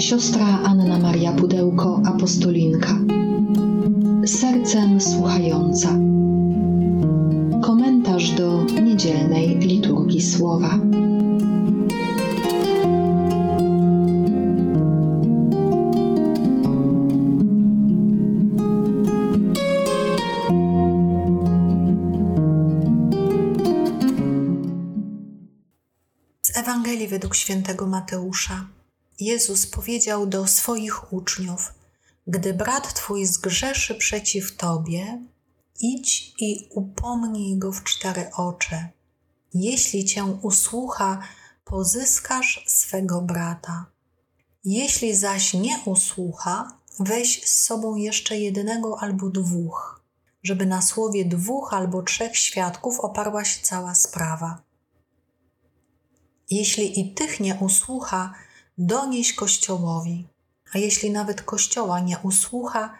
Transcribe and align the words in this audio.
Siostra 0.00 0.62
Anna 0.64 0.98
Maria 0.98 1.32
Pudełko, 1.32 2.00
apostolinka. 2.04 2.98
Sercem 4.26 5.00
słuchająca. 5.00 5.88
Komentarz 7.62 8.30
do 8.30 8.64
niedzielnej 8.82 9.58
liturgii 9.58 10.22
słowa. 10.22 10.78
Z 26.42 26.56
Ewangelii 26.56 27.08
według 27.08 27.34
świętego 27.34 27.86
Mateusza. 27.86 28.79
Jezus 29.20 29.66
powiedział 29.66 30.26
do 30.26 30.46
swoich 30.46 31.12
uczniów: 31.12 31.74
Gdy 32.26 32.54
brat 32.54 32.94
twój 32.94 33.26
zgrzeszy 33.26 33.94
przeciw 33.94 34.56
tobie, 34.56 35.22
idź 35.80 36.34
i 36.38 36.68
upomnij 36.70 37.58
go 37.58 37.72
w 37.72 37.84
cztery 37.84 38.30
oczy. 38.36 38.76
Jeśli 39.54 40.04
cię 40.04 40.24
usłucha, 40.24 41.22
pozyskasz 41.64 42.64
swego 42.66 43.22
brata. 43.22 43.86
Jeśli 44.64 45.16
zaś 45.16 45.54
nie 45.54 45.78
usłucha, 45.84 46.78
weź 47.00 47.46
z 47.46 47.64
sobą 47.64 47.96
jeszcze 47.96 48.38
jednego 48.38 48.98
albo 49.00 49.30
dwóch, 49.30 50.04
żeby 50.42 50.66
na 50.66 50.82
słowie 50.82 51.24
dwóch 51.24 51.74
albo 51.74 52.02
trzech 52.02 52.36
świadków 52.36 53.00
oparła 53.00 53.44
się 53.44 53.62
cała 53.62 53.94
sprawa. 53.94 54.62
Jeśli 56.50 57.00
i 57.00 57.14
tych 57.14 57.40
nie 57.40 57.54
usłucha, 57.54 58.34
donieś 58.80 59.34
Kościołowi, 59.34 60.28
a 60.74 60.78
jeśli 60.78 61.10
nawet 61.10 61.42
Kościoła 61.42 62.00
nie 62.00 62.18
usłucha, 62.18 62.94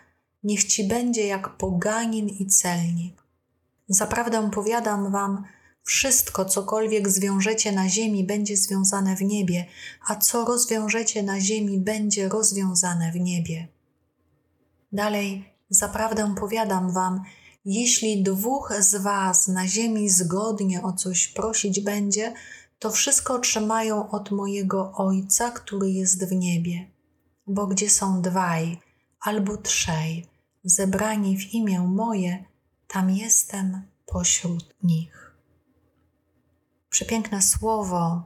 niech 0.45 0.65
ci 0.65 0.89
będzie 0.89 1.27
jak 1.27 1.57
poganin 1.57 2.29
i 2.29 2.47
celnik. 2.47 3.23
Zaprawdę 3.89 4.51
powiadam 4.51 5.13
wam, 5.13 5.45
wszystko, 5.85 6.45
cokolwiek 6.45 7.09
zwiążecie 7.09 7.73
na 7.73 7.89
ziemi, 7.89 8.25
będzie 8.25 8.57
związane 8.57 9.17
w 9.17 9.23
niebie, 9.23 9.67
a 10.09 10.17
co 10.17 10.45
rozwiążecie 10.45 11.23
na 11.23 11.41
ziemi, 11.41 11.79
będzie 11.79 12.29
rozwiązane 12.29 13.13
w 13.13 13.21
niebie. 13.21 13.69
Dalej, 14.93 15.55
zaprawdę 15.71 16.35
powiadam 16.41 16.93
wam, 16.93 17.23
jeśli 17.65 18.23
dwóch 18.23 18.73
z 18.79 19.03
was 19.03 19.49
na 19.49 19.69
ziemi 19.69 20.09
zgodnie 20.09 20.83
o 20.83 20.93
coś 20.93 21.29
prosić 21.29 21.81
będzie, 21.81 22.35
to 22.81 22.91
wszystko 22.91 23.35
otrzymają 23.35 24.11
od 24.11 24.31
mojego 24.31 24.93
Ojca, 24.95 25.51
który 25.51 25.91
jest 25.91 26.29
w 26.29 26.33
niebie. 26.33 26.91
Bo 27.47 27.67
gdzie 27.67 27.91
są 27.91 28.23
dwaj 28.23 28.81
albo 29.21 29.57
trzej 29.57 30.27
zebrani 30.65 31.39
w 31.39 31.55
imię 31.55 31.81
moje, 31.81 32.45
tam 32.87 33.11
jestem 33.11 33.83
pośród 34.07 34.75
nich. 34.83 35.35
Przepiękne 36.91 37.43
słowo 37.43 38.23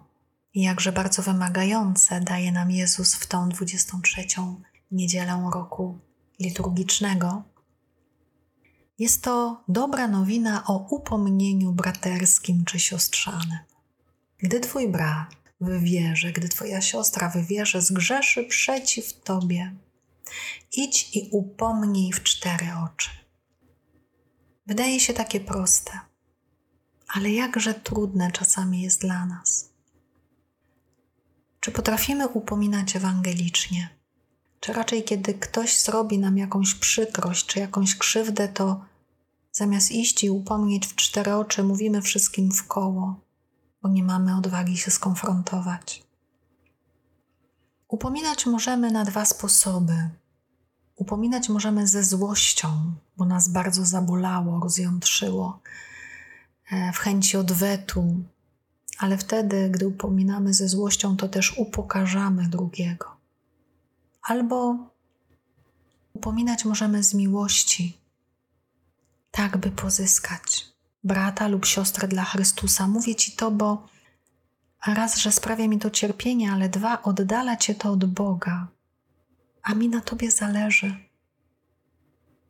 jakże 0.55 0.93
bardzo 0.93 1.23
wymagające 1.23 2.21
daje 2.21 2.53
nam 2.53 2.71
Jezus 2.71 3.15
w 3.15 3.27
tą 3.27 3.49
23. 3.49 4.27
niedzielę 4.91 5.51
roku 5.55 5.99
liturgicznego. 6.41 7.43
Jest 8.99 9.23
to 9.23 9.65
dobra 9.69 10.09
nowina 10.09 10.67
o 10.67 10.87
upomnieniu 10.91 11.73
braterskim 11.73 12.65
czy 12.65 12.79
siostrzanym. 12.79 13.74
Gdy 14.45 14.61
twój 14.61 14.89
brat 14.89 15.37
wywierze, 15.61 16.33
gdy 16.33 16.49
twoja 16.49 16.81
siostra 16.81 17.29
wywierze, 17.29 17.83
zgrzeszy 17.83 18.45
przeciw 18.45 19.13
tobie, 19.13 19.75
idź 20.73 21.17
i 21.17 21.29
upomnij 21.31 22.13
w 22.13 22.23
cztery 22.23 22.67
oczy. 22.85 23.11
Wydaje 24.67 25.01
się 25.01 25.13
takie 25.13 25.41
proste, 25.41 25.93
ale 27.09 27.31
jakże 27.31 27.75
trudne 27.75 28.33
czasami 28.33 28.83
jest 28.83 29.01
dla 29.01 29.27
nas. 29.27 29.71
Czy 31.61 31.73
potrafimy 31.73 32.29
upominać 32.29 32.97
ewangelicznie? 32.97 33.89
Czy 34.61 34.73
raczej, 34.73 35.05
kiedy 35.05 35.35
ktoś 35.35 35.81
zrobi 35.81 36.19
nam 36.19 36.39
jakąś 36.39 36.75
przykrość 36.75 37.47
czy 37.47 37.59
jakąś 37.59 37.97
krzywdę, 37.97 38.49
to 38.49 38.85
zamiast 39.53 39.93
iść 39.93 40.25
i 40.25 40.31
upomnieć 40.31 40.87
w 40.87 40.95
cztery 40.95 41.35
oczy, 41.35 41.63
mówimy 41.63 42.03
wszystkim 42.03 42.53
w 42.53 42.67
koło, 42.67 43.25
bo 43.85 43.91
nie 43.91 44.05
mamy 44.05 44.37
odwagi 44.37 44.77
się 44.77 44.91
skonfrontować. 44.91 46.03
Upominać 47.89 48.47
możemy 48.47 48.91
na 48.91 49.05
dwa 49.05 49.25
sposoby. 49.25 50.11
Upominać 50.97 51.49
możemy 51.49 51.87
ze 51.87 52.05
złością, 52.05 52.95
bo 53.17 53.25
nas 53.25 53.49
bardzo 53.49 53.85
zabolało, 53.87 54.61
rozjątrzyło, 54.61 55.61
e, 56.71 56.93
w 56.93 56.97
chęci 56.97 57.37
odwetu, 57.37 58.25
ale 58.99 59.19
wtedy, 59.19 59.71
gdy 59.71 59.89
upominamy 59.89 60.55
ze 60.55 60.69
złością, 60.69 61.17
to 61.17 61.29
też 61.29 61.59
upokarzamy 61.59 62.49
drugiego. 62.49 63.17
Albo 64.23 64.77
upominać 66.13 66.65
możemy 66.65 67.03
z 67.03 67.15
miłości, 67.15 67.99
tak 69.31 69.57
by 69.57 69.71
pozyskać 69.71 70.74
brata 71.05 71.49
lub 71.49 71.67
siostrę 71.67 72.09
dla 72.09 72.25
Chrystusa. 72.25 72.89
Mówię 72.89 73.15
Ci 73.15 73.33
to, 73.33 73.51
bo 73.51 73.89
raz, 74.87 75.17
że 75.17 75.33
sprawia 75.33 75.69
mi 75.69 75.79
to 75.79 75.91
cierpienie, 75.91 76.53
ale 76.53 76.69
dwa, 76.69 77.03
oddala 77.03 77.57
Cię 77.57 77.75
to 77.75 77.91
od 77.93 78.05
Boga, 78.05 78.69
a 79.63 79.75
mi 79.75 79.89
na 79.89 80.01
Tobie 80.01 80.31
zależy. 80.31 80.97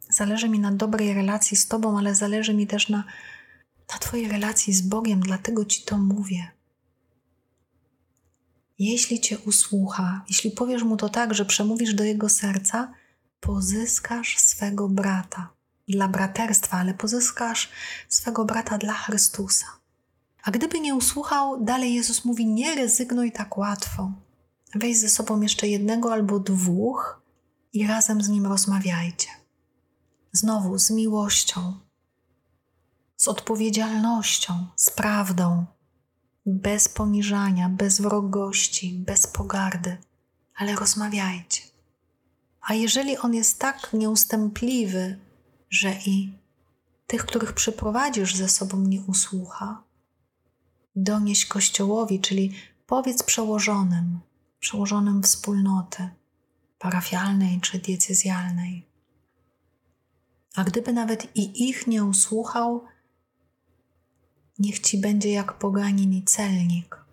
Zależy 0.09 0.49
mi 0.49 0.59
na 0.59 0.73
dobrej 0.73 1.15
relacji 1.15 1.57
z 1.57 1.69
Tobą, 1.69 1.99
ale 1.99 2.15
zależy 2.15 2.55
mi 2.55 2.67
też 2.67 2.89
na, 2.89 3.05
na 3.93 3.99
Twojej 3.99 4.29
relacji 4.29 4.73
z 4.73 4.83
Bogiem, 4.83 5.21
dlatego 5.21 5.65
Ci 5.65 5.83
to 5.83 5.99
mówię. 5.99 6.51
Jeśli 8.79 9.21
Cię 9.21 9.39
usłucha, 9.39 10.25
jeśli 10.29 10.51
powiesz 10.51 10.83
Mu 10.83 10.97
to 10.97 11.09
tak, 11.09 11.35
że 11.35 11.45
przemówisz 11.45 11.95
do 11.95 12.05
Jego 12.05 12.29
serca, 12.29 12.93
pozyskasz 13.41 14.39
swego 14.39 14.89
brata 14.89 15.54
dla 15.89 16.09
braterstwa, 16.09 16.79
ale 16.79 16.95
pozyskasz 16.95 17.71
swego 18.09 18.45
brata 18.45 18.79
dla 18.79 18.93
Chrystusa. 18.93 19.67
A 20.45 20.51
gdyby 20.51 20.81
nie 20.81 20.95
usłuchał, 20.95 21.65
dalej 21.65 21.95
Jezus 21.95 22.25
mówi: 22.25 22.47
Nie 22.47 22.75
rezygnuj 22.75 23.33
tak 23.33 23.59
łatwo. 23.59 24.13
Weź 24.75 24.99
ze 24.99 25.09
sobą 25.09 25.41
jeszcze 25.41 25.69
jednego 25.69 26.13
albo 26.13 26.41
dwóch 26.41 27.23
i 27.73 27.87
razem 27.87 28.23
z 28.23 28.29
nim 28.29 28.47
rozmawiajcie. 28.47 29.29
Znowu 30.33 30.79
z 30.79 30.91
miłością, 30.91 31.73
z 33.17 33.29
odpowiedzialnością, 33.29 34.67
z 34.77 34.91
prawdą, 34.91 35.67
bez 36.47 36.89
poniżania, 36.89 37.69
bez 37.69 38.01
wrogości, 38.01 38.99
bez 39.07 39.27
pogardy, 39.27 39.97
ale 40.57 40.75
rozmawiajcie. 40.75 41.63
A 42.61 42.75
jeżeli 42.75 43.19
on 43.19 43.35
jest 43.35 43.59
tak 43.59 43.93
nieustępliwy, 43.93 45.19
że 45.75 45.95
i 46.07 46.33
tych, 47.07 47.27
których 47.27 47.53
przyprowadzisz 47.53 48.35
ze 48.35 48.49
sobą, 48.49 48.81
nie 48.81 49.01
usłucha, 49.01 49.83
donieś 50.97 51.47
Kościołowi, 51.47 52.21
czyli 52.21 52.55
powiedz 52.87 53.23
przełożonym, 53.23 54.21
przełożonym 54.61 55.23
wspólnoty 55.23 56.09
parafialnej 56.79 57.61
czy 57.61 57.79
diecezjalnej. 57.79 58.87
A 60.55 60.65
gdyby 60.65 60.93
nawet 60.93 61.37
i 61.37 61.69
ich 61.69 61.87
nie 61.87 62.05
usłuchał, 62.05 62.85
niech 64.59 64.81
ci 64.81 64.99
będzie 64.99 65.31
jak 65.33 65.59
poganin 65.59 66.13
i 66.13 66.25
celnik. 66.25 67.05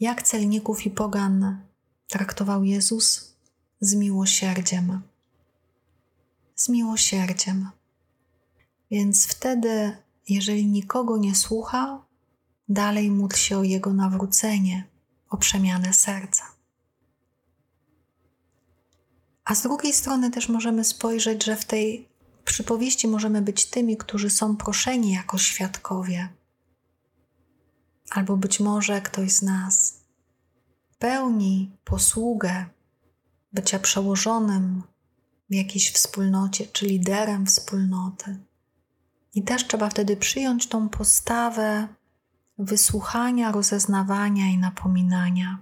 Jak 0.00 0.22
celników 0.22 0.86
i 0.86 0.90
pogan 0.90 1.62
traktował 2.08 2.64
Jezus? 2.64 3.32
Z 3.80 3.94
miłosierdziem 3.94 5.11
z 6.54 6.68
miłosierdziem. 6.68 7.70
Więc 8.90 9.26
wtedy, 9.26 9.96
jeżeli 10.28 10.66
nikogo 10.66 11.16
nie 11.16 11.34
słucha, 11.34 12.06
dalej 12.68 13.10
módl 13.10 13.36
się 13.36 13.58
o 13.58 13.62
jego 13.62 13.92
nawrócenie, 13.92 14.88
o 15.30 15.36
przemianę 15.36 15.92
serca. 15.92 16.44
A 19.44 19.54
z 19.54 19.62
drugiej 19.62 19.92
strony 19.92 20.30
też 20.30 20.48
możemy 20.48 20.84
spojrzeć, 20.84 21.44
że 21.44 21.56
w 21.56 21.64
tej 21.64 22.08
przypowieści 22.44 23.08
możemy 23.08 23.42
być 23.42 23.66
tymi, 23.66 23.96
którzy 23.96 24.30
są 24.30 24.56
proszeni 24.56 25.12
jako 25.12 25.38
świadkowie. 25.38 26.28
Albo 28.10 28.36
być 28.36 28.60
może 28.60 29.00
ktoś 29.00 29.32
z 29.32 29.42
nas 29.42 30.02
pełni 30.98 31.76
posługę 31.84 32.66
bycia 33.52 33.78
przełożonym 33.78 34.82
w 35.52 35.54
jakiejś 35.54 35.92
wspólnocie, 35.92 36.66
czy 36.66 36.86
liderem 36.86 37.46
wspólnoty. 37.46 38.38
I 39.34 39.42
też 39.42 39.66
trzeba 39.66 39.90
wtedy 39.90 40.16
przyjąć 40.16 40.66
tą 40.66 40.88
postawę 40.88 41.88
wysłuchania, 42.58 43.52
rozeznawania 43.52 44.46
i 44.46 44.58
napominania. 44.58 45.58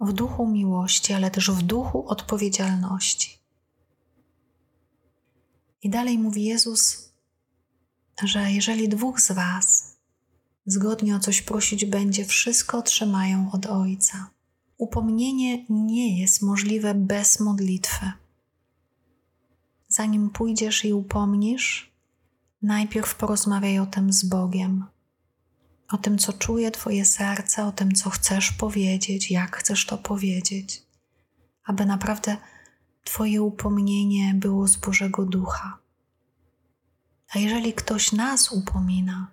w 0.00 0.12
duchu 0.12 0.48
miłości, 0.48 1.12
ale 1.12 1.30
też 1.30 1.50
w 1.50 1.62
duchu 1.62 2.08
odpowiedzialności. 2.08 3.38
I 5.82 5.90
dalej 5.90 6.18
mówi 6.18 6.44
Jezus, 6.44 7.12
że 8.22 8.52
jeżeli 8.52 8.88
dwóch 8.88 9.20
z 9.20 9.32
Was 9.32 9.96
zgodnie 10.66 11.16
o 11.16 11.20
coś 11.20 11.42
prosić 11.42 11.84
będzie, 11.84 12.24
wszystko 12.24 12.78
otrzymają 12.78 13.50
od 13.52 13.66
Ojca. 13.66 14.30
Upomnienie 14.78 15.64
nie 15.68 16.20
jest 16.20 16.42
możliwe 16.42 16.94
bez 16.94 17.40
modlitwy. 17.40 18.21
Zanim 19.92 20.30
pójdziesz 20.30 20.84
i 20.84 20.92
upomnisz, 20.92 21.92
najpierw 22.62 23.14
porozmawiaj 23.14 23.78
o 23.78 23.86
tym 23.86 24.12
z 24.12 24.24
Bogiem. 24.24 24.84
O 25.90 25.98
tym, 25.98 26.18
co 26.18 26.32
czuje 26.32 26.70
Twoje 26.70 27.04
serce, 27.04 27.66
o 27.66 27.72
tym, 27.72 27.92
co 27.92 28.10
chcesz 28.10 28.52
powiedzieć, 28.52 29.30
jak 29.30 29.56
chcesz 29.56 29.86
to 29.86 29.98
powiedzieć, 29.98 30.82
aby 31.64 31.86
naprawdę 31.86 32.36
Twoje 33.04 33.42
upomnienie 33.42 34.34
było 34.34 34.68
z 34.68 34.76
Bożego 34.76 35.24
Ducha. 35.24 35.78
A 37.34 37.38
jeżeli 37.38 37.72
ktoś 37.72 38.12
nas 38.12 38.52
upomina, 38.52 39.26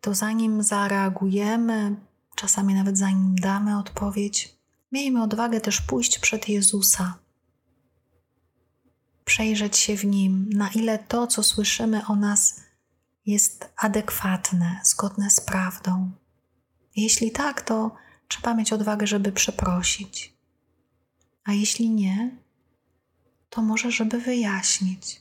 to 0.00 0.14
zanim 0.14 0.62
zareagujemy, 0.62 1.96
czasami 2.34 2.74
nawet 2.74 2.98
zanim 2.98 3.34
damy 3.34 3.78
odpowiedź, 3.78 4.54
miejmy 4.92 5.22
odwagę 5.22 5.60
też 5.60 5.80
pójść 5.80 6.18
przed 6.18 6.48
Jezusa, 6.48 7.18
przejrzeć 9.26 9.76
się 9.76 9.96
w 9.96 10.04
nim, 10.04 10.50
na 10.52 10.68
ile 10.70 10.98
to, 10.98 11.26
co 11.26 11.42
słyszymy 11.42 12.06
o 12.06 12.16
nas, 12.16 12.60
jest 13.26 13.72
adekwatne, 13.76 14.80
zgodne 14.84 15.30
z 15.30 15.40
prawdą. 15.40 16.10
Jeśli 16.96 17.30
tak, 17.30 17.62
to 17.62 17.94
trzeba 18.28 18.54
mieć 18.54 18.72
odwagę, 18.72 19.06
żeby 19.06 19.32
przeprosić. 19.32 20.34
A 21.44 21.52
jeśli 21.52 21.90
nie, 21.90 22.36
to 23.50 23.62
może, 23.62 23.90
żeby 23.90 24.20
wyjaśnić, 24.20 25.20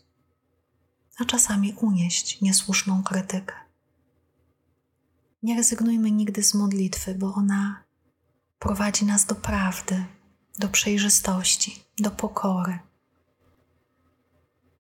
a 1.20 1.26
czasami 1.26 1.74
unieść 1.74 2.42
niesłuszną 2.42 3.04
krytykę. 3.04 3.56
Nie 5.44 5.56
rezygnujmy 5.56 6.12
nigdy 6.12 6.44
z 6.44 6.54
modlitwy, 6.54 7.16
bo 7.16 7.34
ona 7.34 7.84
prowadzi 8.60 9.06
nas 9.06 9.26
do 9.26 9.36
prawdy, 9.36 10.06
do 10.60 10.70
przejrzystości, 10.70 11.84
do 12.00 12.12
pokory. 12.12 12.80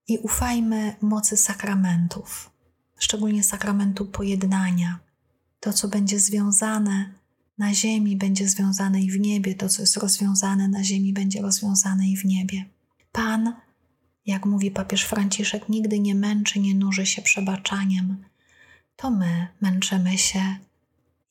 I 0.07 0.17
ufajmy 0.17 0.95
mocy 1.01 1.37
sakramentów, 1.37 2.51
szczególnie 2.97 3.43
sakramentu 3.43 4.05
pojednania. 4.05 4.99
To, 5.59 5.73
co 5.73 5.87
będzie 5.87 6.19
związane 6.19 7.13
na 7.57 7.73
ziemi, 7.73 8.17
będzie 8.17 8.49
związane 8.49 9.01
i 9.01 9.11
w 9.11 9.19
niebie, 9.19 9.55
to, 9.55 9.69
co 9.69 9.81
jest 9.81 9.97
rozwiązane 9.97 10.67
na 10.67 10.83
ziemi, 10.83 11.13
będzie 11.13 11.41
rozwiązane 11.41 12.07
i 12.07 12.17
w 12.17 12.25
niebie. 12.25 12.65
Pan, 13.11 13.53
jak 14.25 14.45
mówi 14.45 14.71
papież 14.71 15.03
Franciszek, 15.03 15.69
nigdy 15.69 15.99
nie 15.99 16.15
męczy, 16.15 16.59
nie 16.59 16.75
nuży 16.75 17.05
się 17.05 17.21
przebaczaniem 17.21 18.25
to 18.95 19.11
my 19.11 19.47
męczymy 19.61 20.17
się 20.17 20.55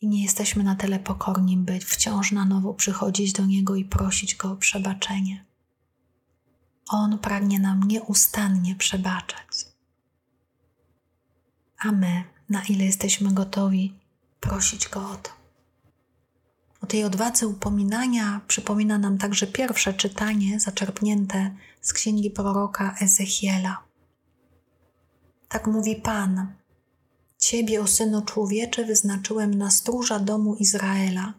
i 0.00 0.08
nie 0.08 0.22
jesteśmy 0.22 0.64
na 0.64 0.74
tyle 0.74 0.98
pokorni, 0.98 1.56
by 1.56 1.80
wciąż 1.80 2.32
na 2.32 2.44
nowo 2.44 2.74
przychodzić 2.74 3.32
do 3.32 3.46
Niego 3.46 3.76
i 3.76 3.84
prosić 3.84 4.36
Go 4.36 4.52
o 4.52 4.56
przebaczenie. 4.56 5.44
On 6.88 7.18
pragnie 7.18 7.60
nam 7.60 7.82
nieustannie 7.82 8.74
przebaczać. 8.74 9.66
A 11.78 11.92
my, 11.92 12.24
na 12.48 12.62
ile 12.64 12.84
jesteśmy 12.84 13.32
gotowi 13.32 13.94
prosić 14.40 14.88
Go 14.88 15.10
o 15.10 15.16
to. 15.16 15.30
O 16.80 16.86
tej 16.86 17.04
odwadze 17.04 17.46
upominania 17.48 18.40
przypomina 18.48 18.98
nam 18.98 19.18
także 19.18 19.46
pierwsze 19.46 19.94
czytanie 19.94 20.60
zaczerpnięte 20.60 21.50
z 21.80 21.92
księgi 21.92 22.30
proroka 22.30 22.94
Ezechiela. 23.00 23.82
Tak 25.48 25.66
mówi 25.66 25.96
Pan, 25.96 26.54
Ciebie, 27.38 27.80
o 27.80 27.86
synu 27.86 28.22
człowieczy, 28.22 28.84
wyznaczyłem 28.84 29.54
na 29.54 29.70
stróża 29.70 30.18
domu 30.18 30.54
Izraela, 30.54 31.34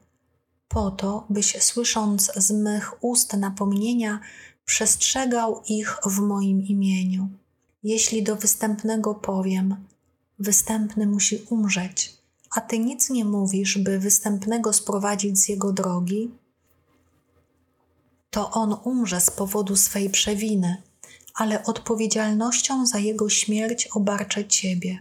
po 0.67 0.91
to, 0.91 1.25
byś 1.29 1.63
słysząc 1.63 2.31
z 2.35 2.51
mych 2.51 3.03
ust 3.03 3.33
napomnienia, 3.33 4.19
przestrzegał 4.65 5.61
ich 5.67 5.97
w 6.05 6.19
moim 6.19 6.61
imieniu. 6.61 7.29
Jeśli 7.83 8.23
do 8.23 8.35
występnego 8.35 9.15
powiem, 9.15 9.75
występny 10.39 11.07
musi 11.07 11.45
umrzeć, 11.49 12.13
a 12.55 12.61
ty 12.61 12.79
nic 12.79 13.09
nie 13.09 13.25
mówisz, 13.25 13.77
by 13.77 13.99
występnego 13.99 14.73
sprowadzić 14.73 15.39
z 15.39 15.49
jego 15.49 15.73
drogi, 15.73 16.31
to 18.29 18.51
on 18.51 18.77
umrze 18.83 19.21
z 19.21 19.31
powodu 19.31 19.75
swej 19.75 20.09
przewiny, 20.09 20.83
ale 21.35 21.63
odpowiedzialnością 21.63 22.85
za 22.85 22.99
jego 22.99 23.29
śmierć 23.29 23.87
obarczę 23.87 24.47
ciebie. 24.47 24.99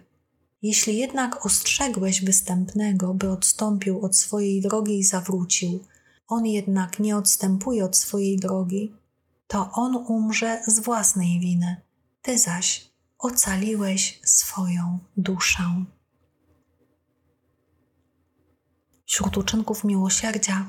Jeśli 0.63 0.97
jednak 0.97 1.47
ostrzegłeś 1.47 2.25
występnego, 2.25 3.15
by 3.15 3.31
odstąpił 3.31 4.05
od 4.05 4.17
swojej 4.17 4.61
drogi 4.61 4.99
i 4.99 5.05
zawrócił, 5.05 5.85
on 6.29 6.47
jednak 6.47 7.01
nie 7.01 7.17
odstępuje 7.17 7.85
od 7.85 7.97
swojej 7.97 8.37
drogi, 8.37 8.93
to 9.47 9.71
on 9.73 9.97
umrze 9.97 10.63
z 10.67 10.81
własnej 10.81 11.41
winy, 11.41 11.83
ty 12.23 12.39
zaś 12.39 12.91
ocaliłeś 13.19 14.21
swoją 14.25 14.99
duszę. 15.17 15.85
Wśród 19.07 19.37
uczynków 19.37 19.85
miłosierdzia 19.85 20.67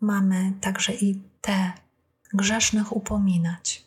mamy 0.00 0.52
także 0.60 0.92
i 0.94 1.22
te 1.40 1.72
grzesznych 2.34 2.96
upominać. 2.96 3.86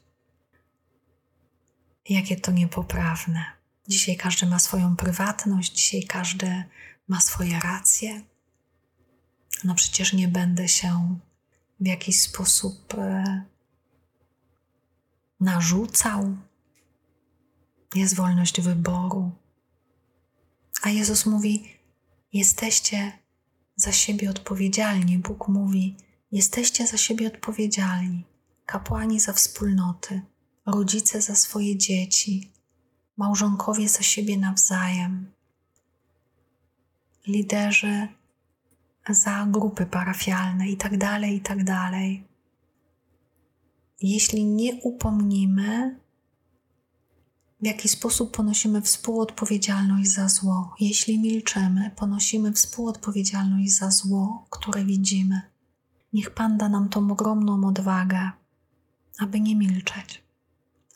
Jakie 2.10 2.36
to 2.36 2.52
niepoprawne 2.52 3.60
Dzisiaj 3.90 4.18
każdy 4.18 4.46
ma 4.46 4.60
swoją 4.60 4.96
prywatność, 4.96 5.72
dzisiaj 5.72 6.04
każdy 6.04 6.64
ma 7.08 7.22
swoje 7.22 7.60
racje. 7.60 8.22
No 9.64 9.76
przecież 9.76 10.14
nie 10.14 10.28
będę 10.28 10.68
się 10.68 11.20
w 11.80 11.88
jakiś 11.88 12.22
sposób 12.22 12.94
e, 12.98 13.44
narzucał. 15.40 16.38
Jest 17.96 18.16
wolność 18.16 18.62
wyboru. 18.62 19.32
A 20.82 20.90
Jezus 20.90 21.26
mówi: 21.26 21.74
Jesteście 22.34 23.20
za 23.76 23.92
siebie 23.92 24.30
odpowiedzialni. 24.30 25.18
Bóg 25.18 25.48
mówi: 25.48 25.96
Jesteście 26.32 26.88
za 26.88 26.98
siebie 26.98 27.28
odpowiedzialni. 27.28 28.26
Kapłani 28.66 29.20
za 29.20 29.34
wspólnoty, 29.34 30.22
rodzice 30.66 31.22
za 31.22 31.36
swoje 31.36 31.78
dzieci, 31.78 32.52
małżonkowie 33.18 33.90
za 33.90 34.02
siebie 34.04 34.38
nawzajem, 34.38 35.32
liderzy 37.28 38.08
za 39.14 39.46
grupy 39.46 39.86
parafialne 39.86 40.70
i 40.70 40.78
tak 40.78 40.98
dalej, 40.98 41.36
i 41.36 41.42
tak. 41.42 41.58
Jeśli 44.02 44.46
nie 44.46 44.76
upomnimy, 44.76 46.00
w 47.62 47.66
jaki 47.66 47.90
sposób 47.90 48.36
ponosimy 48.36 48.82
współodpowiedzialność 48.82 50.10
za 50.10 50.30
zło. 50.30 50.76
Jeśli 50.80 51.20
milczymy, 51.20 51.92
ponosimy 51.96 52.54
współodpowiedzialność 52.54 53.72
za 53.72 53.92
zło, 53.92 54.46
które 54.50 54.86
widzimy. 54.86 55.42
Niech 56.14 56.30
Pan 56.30 56.58
da 56.58 56.70
nam 56.70 56.90
tą 56.90 57.12
ogromną 57.12 57.68
odwagę, 57.68 58.32
aby 59.20 59.40
nie 59.40 59.56
milczeć, 59.56 60.24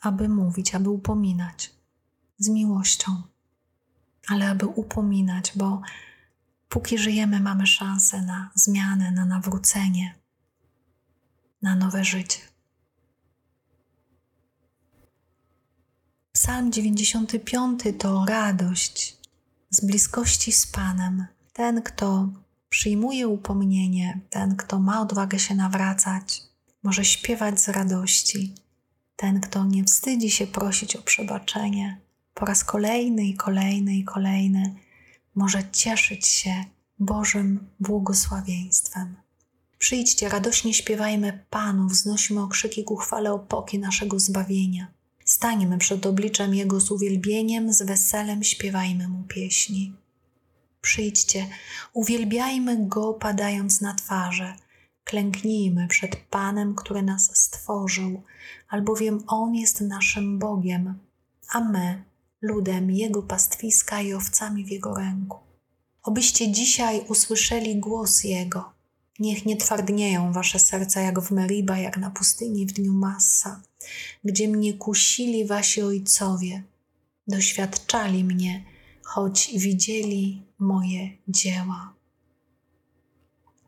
aby 0.00 0.28
mówić, 0.28 0.74
aby 0.74 0.90
upominać 0.90 1.70
z 2.38 2.48
miłością, 2.48 3.22
ale 4.28 4.50
aby 4.50 4.66
upominać, 4.66 5.52
bo 5.56 5.82
póki 6.74 6.98
żyjemy, 6.98 7.40
mamy 7.40 7.66
szansę 7.66 8.22
na 8.22 8.50
zmianę, 8.54 9.10
na 9.10 9.24
nawrócenie, 9.26 10.14
na 11.62 11.76
nowe 11.76 12.04
życie. 12.04 12.38
Psalm 16.32 16.72
95 16.72 17.80
to 17.98 18.24
radość 18.28 19.16
z 19.70 19.86
bliskości 19.86 20.52
z 20.52 20.66
Panem. 20.66 21.26
Ten, 21.52 21.82
kto 21.82 22.28
przyjmuje 22.68 23.28
upomnienie, 23.28 24.20
ten, 24.30 24.56
kto 24.56 24.78
ma 24.78 25.00
odwagę 25.00 25.38
się 25.38 25.54
nawracać, 25.54 26.42
może 26.82 27.04
śpiewać 27.04 27.60
z 27.60 27.68
radości. 27.68 28.54
Ten, 29.16 29.40
kto 29.40 29.64
nie 29.64 29.84
wstydzi 29.84 30.30
się 30.30 30.46
prosić 30.46 30.96
o 30.96 31.02
przebaczenie, 31.02 32.00
po 32.34 32.46
raz 32.46 32.64
kolejny 32.64 33.24
i 33.26 33.34
kolejny 33.34 33.96
i 33.96 34.04
kolejny 34.04 34.83
może 35.34 35.70
cieszyć 35.72 36.26
się 36.26 36.64
Bożym 36.98 37.66
błogosławieństwem. 37.80 39.16
Przyjdźcie, 39.78 40.28
radośnie 40.28 40.74
śpiewajmy 40.74 41.44
Panu, 41.50 41.86
wznosimy 41.88 42.40
okrzyki 42.40 42.84
ku 42.84 42.96
chwale 42.96 43.32
opoki 43.32 43.78
naszego 43.78 44.20
zbawienia. 44.20 44.86
Stańmy 45.24 45.78
przed 45.78 46.06
obliczem 46.06 46.54
Jego 46.54 46.80
z 46.80 46.90
uwielbieniem, 46.90 47.72
z 47.72 47.82
weselem 47.82 48.44
śpiewajmy 48.44 49.08
Mu 49.08 49.22
pieśni. 49.22 49.96
Przyjdźcie, 50.80 51.48
uwielbiajmy 51.92 52.88
Go 52.88 53.14
padając 53.14 53.80
na 53.80 53.94
twarze. 53.94 54.54
Klęknijmy 55.04 55.88
przed 55.88 56.16
Panem, 56.16 56.74
który 56.74 57.02
nas 57.02 57.30
stworzył, 57.36 58.22
albowiem 58.68 59.22
On 59.26 59.54
jest 59.54 59.80
naszym 59.80 60.38
Bogiem, 60.38 60.98
a 61.52 61.60
my 61.60 62.04
ludem 62.44 62.90
Jego 62.90 63.22
pastwiska 63.22 64.00
i 64.00 64.14
owcami 64.14 64.64
w 64.64 64.70
Jego 64.70 64.94
ręku. 64.94 65.38
Obyście 66.02 66.52
dzisiaj 66.52 67.04
usłyszeli 67.08 67.76
głos 67.76 68.24
Jego. 68.24 68.72
Niech 69.18 69.46
nie 69.46 69.56
twardnieją 69.56 70.32
wasze 70.32 70.58
serca 70.58 71.00
jak 71.00 71.20
w 71.20 71.30
Meriba, 71.30 71.78
jak 71.78 71.96
na 71.96 72.10
pustyni 72.10 72.66
w 72.66 72.72
dniu 72.72 72.92
Massa, 72.92 73.62
gdzie 74.24 74.48
mnie 74.48 74.74
kusili 74.74 75.44
wasi 75.44 75.82
ojcowie, 75.82 76.62
doświadczali 77.26 78.24
mnie, 78.24 78.64
choć 79.04 79.50
widzieli 79.56 80.42
moje 80.58 81.10
dzieła. 81.28 81.94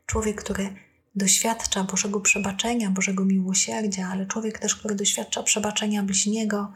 Człowiek, 0.07 0.43
który 0.43 0.77
doświadcza 1.15 1.85
Bożego 1.85 2.21
przebaczenia, 2.21 2.91
Bożego 2.91 3.25
miłosierdzia, 3.25 4.09
ale 4.09 4.27
człowiek 4.27 4.59
też, 4.59 4.77
który 4.77 4.95
doświadcza 4.95 5.43
przebaczenia 5.43 6.03
bliźniego, 6.03 6.73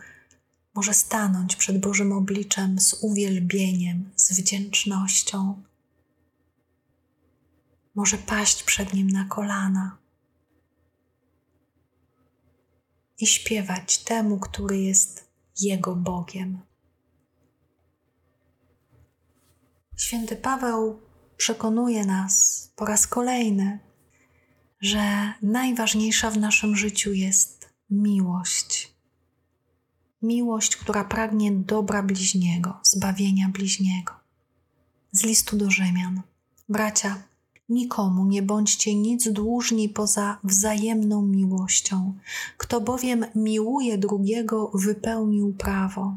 może 0.80 0.94
stanąć 0.94 1.56
przed 1.56 1.80
Bożym 1.80 2.12
obliczem 2.12 2.78
z 2.78 2.94
uwielbieniem, 2.94 4.10
z 4.16 4.40
wdzięcznością. 4.40 5.62
Może 7.94 8.18
paść 8.18 8.62
przed 8.62 8.94
Nim 8.94 9.10
na 9.10 9.24
kolana 9.24 9.98
i 13.18 13.26
śpiewać 13.26 13.98
temu, 13.98 14.38
który 14.38 14.78
jest 14.78 15.30
Jego 15.60 15.96
Bogiem. 15.96 16.60
Święty 19.96 20.36
Paweł 20.36 21.00
przekonuje 21.36 22.06
nas 22.06 22.66
po 22.76 22.84
raz 22.84 23.06
kolejny, 23.06 23.78
że 24.80 25.32
najważniejsza 25.42 26.30
w 26.30 26.38
naszym 26.38 26.76
życiu 26.76 27.12
jest 27.12 27.70
miłość. 27.90 28.89
Miłość, 30.22 30.76
która 30.76 31.04
pragnie 31.04 31.52
dobra 31.52 32.02
bliźniego, 32.02 32.80
zbawienia 32.82 33.48
bliźniego. 33.48 34.12
Z 35.12 35.24
listu 35.24 35.56
do 35.56 35.70
Rzymian. 35.70 36.22
Bracia, 36.68 37.22
nikomu 37.68 38.24
nie 38.24 38.42
bądźcie 38.42 38.94
nic 38.94 39.32
dłużni 39.32 39.88
poza 39.88 40.38
wzajemną 40.44 41.22
miłością. 41.22 42.14
Kto 42.56 42.80
bowiem 42.80 43.24
miłuje 43.34 43.98
drugiego, 43.98 44.70
wypełnił 44.74 45.54
prawo. 45.54 46.16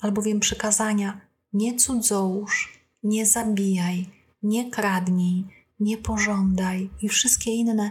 Albowiem 0.00 0.40
przykazania 0.40 1.20
nie 1.52 1.76
cudzołóż, 1.76 2.78
nie 3.02 3.26
zabijaj, 3.26 4.06
nie 4.42 4.70
kradnij, 4.70 5.44
nie 5.80 5.98
pożądaj 5.98 6.90
i 7.02 7.08
wszystkie 7.08 7.50
inne 7.50 7.90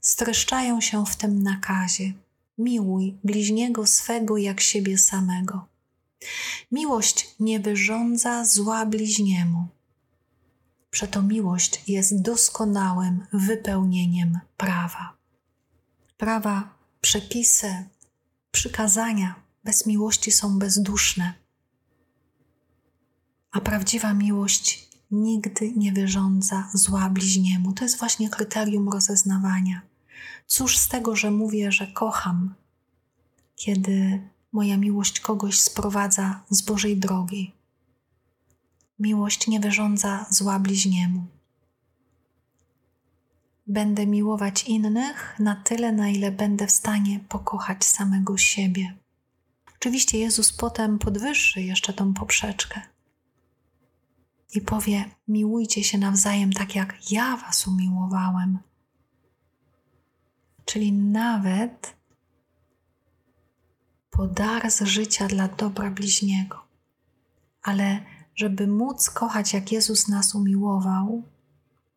streszczają 0.00 0.80
się 0.80 1.06
w 1.06 1.16
tym 1.16 1.42
nakazie. 1.42 2.12
Miłuj 2.58 3.18
bliźniego 3.24 3.86
swego 3.86 4.36
jak 4.36 4.60
siebie 4.60 4.98
samego. 4.98 5.66
Miłość 6.72 7.34
nie 7.40 7.60
wyrządza 7.60 8.44
zła 8.44 8.86
bliźniemu. 8.86 9.68
Przeto 10.90 11.22
miłość 11.22 11.82
jest 11.88 12.22
doskonałym 12.22 13.26
wypełnieniem 13.32 14.38
prawa. 14.56 15.16
Prawa, 16.16 16.74
przepisy, 17.00 17.84
przykazania 18.50 19.34
bez 19.64 19.86
miłości 19.86 20.32
są 20.32 20.58
bezduszne, 20.58 21.34
a 23.52 23.60
prawdziwa 23.60 24.14
miłość 24.14 24.88
nigdy 25.10 25.72
nie 25.76 25.92
wyrządza 25.92 26.68
zła 26.74 27.10
bliźniemu. 27.10 27.72
To 27.72 27.84
jest 27.84 27.98
właśnie 27.98 28.30
kryterium 28.30 28.88
rozeznawania. 28.88 29.87
Cóż 30.46 30.78
z 30.78 30.88
tego, 30.88 31.16
że 31.16 31.30
mówię, 31.30 31.72
że 31.72 31.86
kocham, 31.86 32.54
kiedy 33.56 34.28
moja 34.52 34.76
miłość 34.76 35.20
kogoś 35.20 35.60
sprowadza 35.60 36.42
z 36.50 36.62
Bożej 36.62 36.96
drogi? 36.96 37.54
Miłość 38.98 39.46
nie 39.46 39.60
wyrządza 39.60 40.26
zła 40.30 40.58
bliźniemu. 40.58 41.26
Będę 43.66 44.06
miłować 44.06 44.64
innych 44.64 45.36
na 45.38 45.56
tyle, 45.56 45.92
na 45.92 46.08
ile 46.08 46.32
będę 46.32 46.66
w 46.66 46.70
stanie 46.70 47.20
pokochać 47.28 47.84
samego 47.84 48.38
siebie. 48.38 48.96
Oczywiście 49.76 50.18
Jezus 50.18 50.52
potem 50.52 50.98
podwyższy 50.98 51.62
jeszcze 51.62 51.92
tą 51.92 52.14
poprzeczkę 52.14 52.80
i 54.54 54.60
powie: 54.60 55.04
Miłujcie 55.28 55.84
się 55.84 55.98
nawzajem 55.98 56.52
tak, 56.52 56.74
jak 56.74 57.12
ja 57.12 57.36
was 57.36 57.66
umiłowałem. 57.66 58.58
Czyli 60.68 60.92
nawet 60.92 61.96
podar 64.10 64.70
z 64.70 64.82
życia 64.82 65.26
dla 65.28 65.48
dobra 65.48 65.90
bliźniego. 65.90 66.64
Ale 67.62 68.00
żeby 68.34 68.66
móc 68.66 69.10
kochać, 69.10 69.52
jak 69.52 69.72
Jezus 69.72 70.08
nas 70.08 70.34
umiłował, 70.34 71.22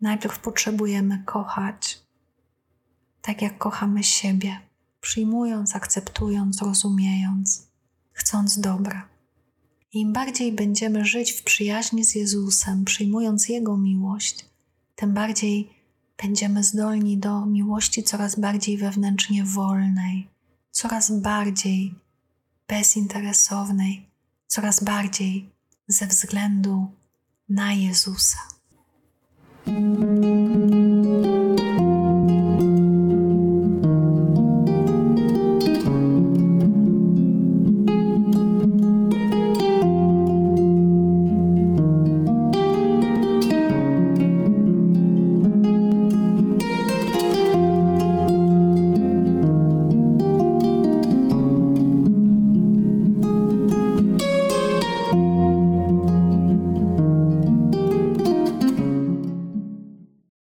najpierw 0.01 0.39
potrzebujemy 0.39 1.23
kochać 1.25 2.01
tak, 3.21 3.41
jak 3.41 3.57
kochamy 3.57 4.03
siebie, 4.03 4.59
przyjmując, 5.01 5.75
akceptując, 5.75 6.61
rozumiejąc, 6.61 7.67
chcąc 8.11 8.59
dobra. 8.59 9.09
Im 9.93 10.13
bardziej 10.13 10.51
będziemy 10.51 11.05
żyć 11.05 11.31
w 11.31 11.43
przyjaźni 11.43 12.05
z 12.05 12.15
Jezusem, 12.15 12.85
przyjmując 12.85 13.49
Jego 13.49 13.77
miłość, 13.77 14.45
tym 14.95 15.13
bardziej 15.13 15.80
będziemy 16.17 16.63
zdolni 16.63 17.17
do 17.17 17.45
miłości 17.45 18.03
coraz 18.03 18.39
bardziej 18.39 18.77
wewnętrznie 18.77 19.43
wolnej, 19.43 20.27
coraz 20.71 21.11
bardziej 21.11 21.95
bezinteresownej, 22.67 24.09
coraz 24.47 24.83
bardziej 24.83 25.49
ze 25.87 26.07
względu 26.07 26.91
na 27.49 27.73
Jezusa. 27.73 28.37